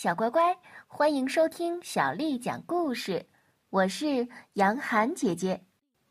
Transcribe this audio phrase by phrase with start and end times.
[0.00, 0.56] 小乖乖，
[0.86, 3.26] 欢迎收听小丽讲故事。
[3.68, 5.60] 我是杨涵姐姐。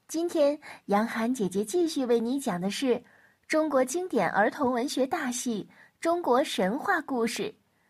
[0.09, 3.01] 今天，杨涵姐姐继续为你讲的是
[3.47, 5.65] 中国经典儿童文学大戏
[6.01, 7.43] 《中国神话故事》，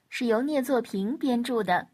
[0.07, 1.87] 是由聂作平编著的。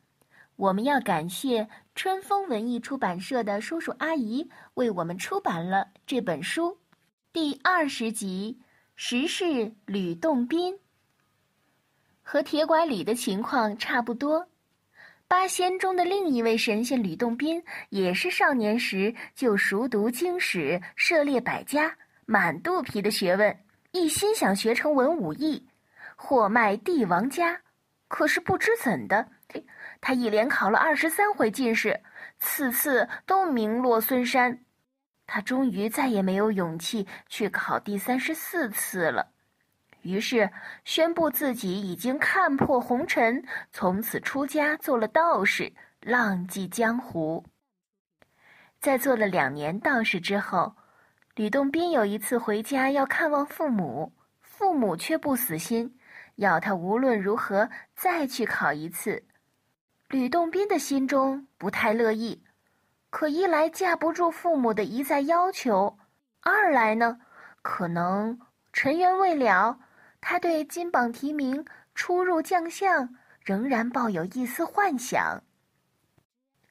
[0.57, 1.65] 我们要感谢
[1.95, 6.77] 春风文艺出版社的叔叔阿姨为我们出版了这本书。
[7.31, 8.59] 第二十集，
[8.97, 10.77] 时事吕洞宾。
[12.23, 14.47] 和铁拐李的情况差不多，
[15.27, 21.95] 八仙中的另一位神仙吕洞宾也是少年时就熟读经史、涉猎百家，
[22.25, 23.55] 满肚皮的学问，
[23.91, 25.67] 一心想学成文武艺，
[26.15, 27.61] 货卖帝王家。
[28.07, 29.27] 可是不知怎的，
[29.99, 31.99] 他一连考了二十三回进士，
[32.39, 34.63] 次次都名落孙山。
[35.25, 39.32] 他终于再也没有勇气去考第三十四次了。
[40.03, 40.49] 于是
[40.85, 47.45] 宣布自己已经看破红尘，从此出家做了道士，浪迹江湖。
[48.79, 50.75] 在做了两年道士之后，
[51.35, 55.97] 吕洞宾有一次回家要看望父母，父母却不死心，
[56.35, 59.23] 要他无论如何再去考一次。
[60.09, 62.43] 吕洞宾的心中不太乐意，
[63.09, 65.97] 可一来架不住父母的一再要求，
[66.41, 67.19] 二来呢，
[67.61, 68.37] 可能
[68.73, 69.79] 尘缘未了。
[70.25, 75.43] 他对金榜题名、出入将相仍然抱有一丝幻想。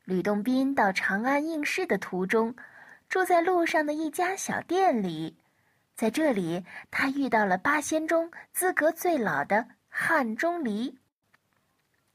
[0.05, 2.57] 吕洞宾到长安应试的途中，
[3.11, 5.37] 住在路上的一家小店里，
[5.95, 10.99] 在这里他遇到了八仙中资格最老的汉钟离。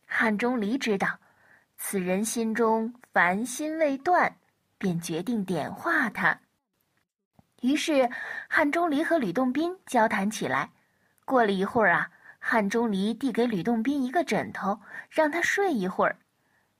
[0.07, 1.19] 汉钟离知道
[1.77, 4.35] 此人心中烦心未断，
[4.79, 6.39] 便决定点化他。
[7.61, 8.09] 于是，
[8.49, 10.71] 汉钟离和吕洞宾交谈起来。
[11.27, 16.15] 过了一会儿啊，汉钟离递给吕洞宾一个枕头，让他睡一会儿，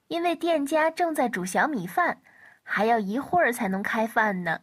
[0.08, 2.22] 因为店家正在煮小米饭，
[2.64, 4.62] 还要一会儿才能开饭呢。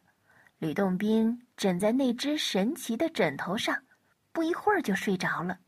[0.56, 3.76] 吕洞宾枕在那只神奇的枕头上，
[4.32, 5.58] 不一会儿就睡着了。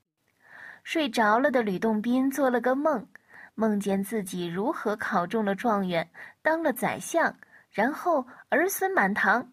[0.82, 3.06] 睡着了的吕洞宾做了个梦，
[3.54, 6.08] 梦见自己如何考中了状元，
[6.40, 7.36] 当了宰相，
[7.70, 9.52] 然后儿孙满堂，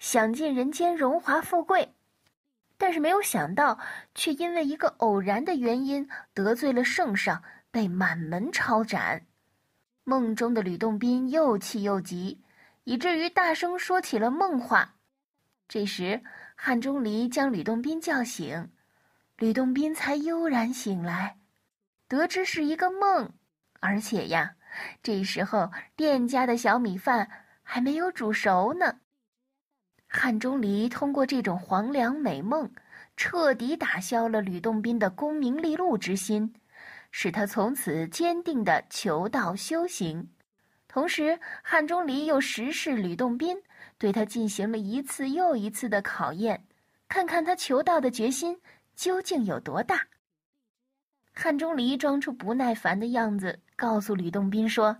[0.00, 1.94] 享尽人间荣华富贵。
[2.82, 3.78] 但是没有想到，
[4.12, 9.24] 却因为一个偶然的原因得罪了圣上，被满门抄斩。
[10.02, 12.42] 梦中的吕洞宾又气又急，
[12.82, 14.96] 以至于大声说起了梦话。
[15.68, 16.24] 这时，
[16.56, 18.72] 汉钟离将吕洞宾叫醒，
[19.36, 21.38] 吕洞宾才悠然醒来，
[22.08, 23.32] 得知是一个梦，
[23.78, 24.56] 而且呀，
[25.04, 27.30] 这时候店家的小米饭
[27.62, 28.98] 还没有煮熟呢。
[30.14, 32.70] 汉钟离通过这种黄粱美梦，
[33.16, 36.54] 彻底打消了吕洞宾的功名利禄之心，
[37.10, 40.28] 使他从此坚定的求道修行。
[40.86, 43.56] 同时，汉钟离又实示吕洞宾，
[43.96, 46.62] 对他进行了一次又一次的考验，
[47.08, 48.60] 看看他求道的决心
[48.94, 50.06] 究竟有多大。
[51.32, 54.94] 汉钟离装出不耐烦的样子，告诉吕洞宾说：“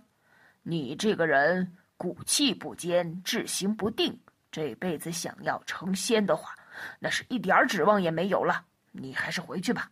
[0.63, 4.19] 你这个人骨气不坚，志行不定。”
[4.53, 6.53] 这辈子想要成仙的话，
[6.99, 8.65] 那是一点指望也没有了。
[8.91, 9.89] 你还是回去吧。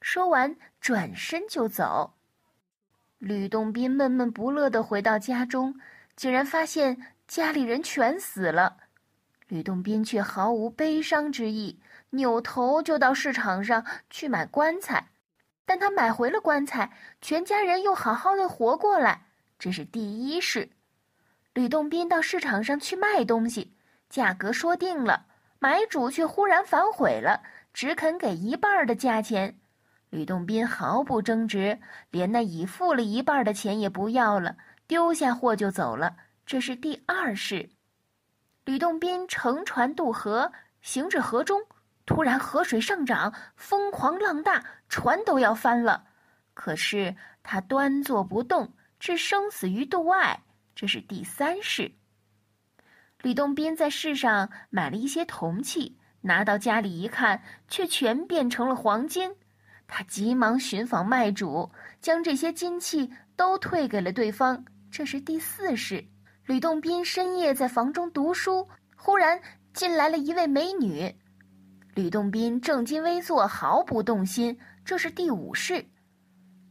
[0.00, 2.14] 说完，转身就走。
[3.18, 5.80] 吕洞宾闷闷不乐的回到家中，
[6.16, 8.78] 竟然发现家里人全死了。
[9.46, 11.78] 吕洞宾却毫无悲伤之意，
[12.10, 15.10] 扭头就到市场上去买棺材。
[15.64, 16.90] 但他买回了棺材，
[17.22, 19.26] 全家人又好好的活过来，
[19.56, 20.68] 这是第一事。
[21.52, 23.73] 吕洞宾到市场上去卖东西。
[24.14, 25.26] 价格说定了，
[25.58, 27.42] 买主却忽然反悔了，
[27.72, 29.58] 只肯给一半的价钱。
[30.08, 31.80] 吕洞宾毫不争执，
[32.12, 36.14] 连那已付了一半的钱也不要了，丢下货就走了。
[36.46, 37.68] 这是第二事。
[38.64, 41.60] 吕洞宾乘船渡河，行至河中，
[42.06, 46.04] 突然河水上涨，疯狂浪大，船都要翻了。
[46.54, 50.40] 可是他端坐不动，置生死于度外。
[50.76, 51.90] 这是第三事。
[53.24, 59.34] 吕洞宾在市上买了一些铜器，拿到家里一看，却全变成了黄金。
[59.86, 61.70] 他急忙寻访卖主，
[62.02, 64.62] 将这些金器都退给了对方。
[64.90, 66.04] 这是第四世。
[66.44, 69.40] 吕洞宾深夜在房中读书，忽然
[69.72, 71.10] 进来了一位美女。
[71.94, 74.54] 吕洞宾正襟危坐，毫不动心。
[74.84, 75.82] 这是第五世。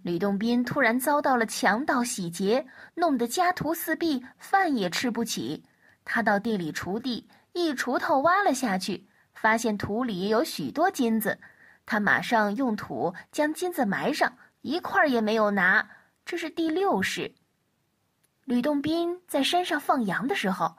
[0.04, 2.64] 吕洞宾突然遭到了强盗洗劫，
[2.94, 5.64] 弄得家徒四壁，饭也吃不起。
[6.06, 11.40] 他到地里锄地，一锄头挖了下去，发现土里有许多金子。
[11.86, 15.90] 他马上用土将金子埋上，一块也没有拿。
[16.26, 17.36] 这是第六式。
[18.46, 20.78] 吕洞宾在山上放羊的时候，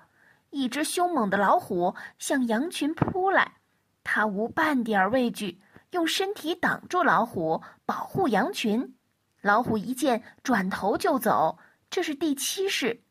[0.51, 3.55] 一只凶猛的老虎向羊群扑来，
[4.03, 5.61] 他无半点畏惧，
[5.91, 8.97] 用身体挡住老虎，保护羊群。
[9.43, 11.59] 老虎一见，转头就走。
[11.91, 13.04] 这是第七式。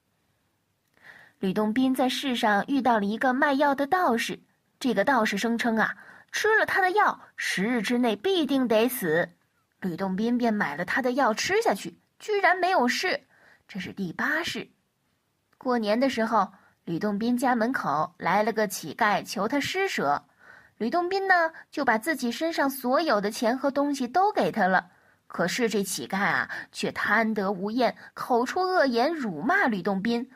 [1.43, 4.39] 吕洞宾在世上遇到了一个卖药的道士，
[4.79, 5.93] 这个道士声称啊，
[6.31, 9.27] 吃了他的药，十日之内必定得死。
[9.81, 13.19] 吕洞宾便买了他的药吃下去，居然没有事。
[13.67, 14.65] 这是第八世。
[15.57, 16.49] 过年的时候，
[16.85, 20.23] 吕洞宾家门口来了个乞丐，求他施舍。
[20.77, 24.89] 吕洞宾呢，就把自己身上所有的钱和东西都给他了。
[25.27, 30.31] 可是这乞丐啊，却贪得无厌，口出恶言，辱骂吕洞宾。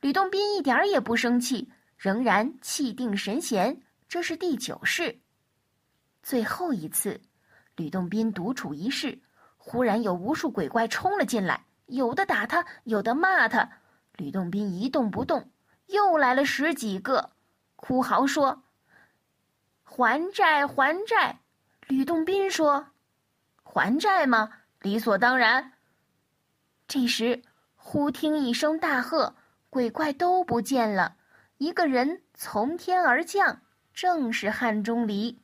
[0.00, 3.80] 吕洞宾一点也不生气，仍然气定神闲。
[4.08, 5.20] 这是第九式。
[6.22, 7.20] 最后一次，
[7.76, 9.20] 吕洞宾独处一室，
[9.56, 11.64] 忽然有无数鬼怪冲了进来。
[11.86, 13.68] 有的打他，有的骂他，
[14.16, 15.50] 吕洞宾一动不动。
[15.86, 17.30] 又来了十几个，
[17.76, 18.64] 哭嚎说
[19.84, 21.40] ：“还债，还债！”
[21.86, 22.88] 吕洞宾说
[23.62, 24.50] ：“还债吗？
[24.80, 25.72] 理所当然。”
[26.88, 27.42] 这时，
[27.76, 29.36] 忽听一声大喝，
[29.70, 31.16] 鬼怪都不见了，
[31.58, 35.38] 一个人从天而降，正是汉钟离。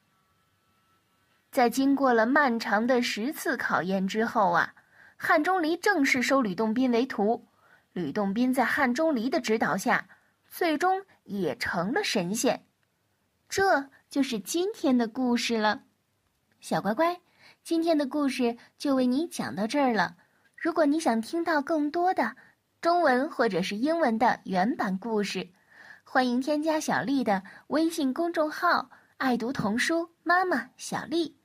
[1.51, 4.75] 在经过了漫长的十次考验之后啊。
[5.25, 7.47] 汉钟离正式收吕洞宾为徒，
[7.93, 10.09] 吕洞宾在汉钟离的指导下，
[10.49, 12.67] 最终也成了神仙。
[13.49, 15.85] 这就是今天的故事了，
[16.59, 17.21] 小乖乖，
[17.63, 20.17] 今天的故事就为你讲到这儿了。
[20.57, 22.35] 如果你想听到更多的
[22.83, 25.49] 中文或者是英文的原版故事，
[26.03, 31.39] 欢迎添加小丽的微信公众号“爱读童书妈妈小丽”。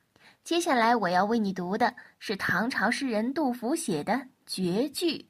[0.44, 5.30] 接下来我要为你读的是唐朝诗人杜甫写的绝句。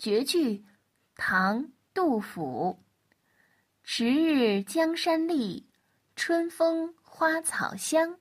[0.00, 0.64] 绝句，
[1.14, 1.62] 唐·
[1.94, 2.76] 杜甫。
[3.84, 5.68] 迟日江山丽，
[6.16, 8.16] 春风花草香。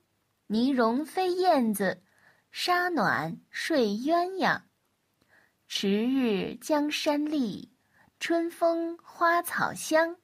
[0.45, 2.03] 泥融飞燕子，
[2.51, 4.61] 沙暖睡鸳鸯。
[5.71, 7.71] 迟日江山丽，
[8.19, 10.17] 春风花草香。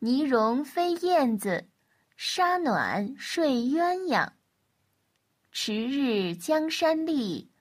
[0.00, 1.68] 泥融飞燕子，
[2.16, 4.28] 沙暖睡鸳鸯。
[5.52, 7.52] 迟日江山丽，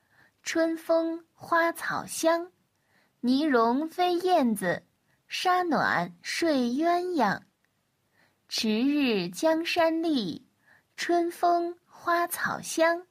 [0.42, 2.52] 春风花草香。
[3.20, 4.84] 泥融飞燕子，
[5.28, 7.40] 沙暖睡鸳鸯。
[8.50, 10.48] 迟日江山丽，
[10.98, 13.06] 春风花草香。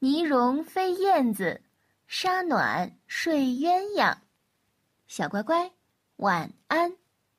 [0.00, 1.62] 泥融飞燕子，
[2.08, 4.16] 沙暖睡鸳鸯。
[5.06, 5.70] 小乖乖，
[6.16, 6.96] 晚安。